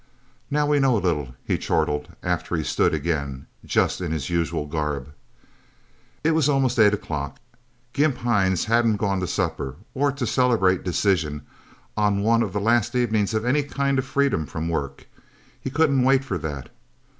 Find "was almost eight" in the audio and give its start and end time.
6.31-6.95